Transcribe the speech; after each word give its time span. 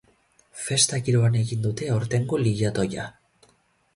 Festa 0.67 0.99
giroan 1.09 1.37
egin 1.41 1.61
dute 1.67 1.91
aurtengo 1.97 2.39
lilatoia. 2.47 3.05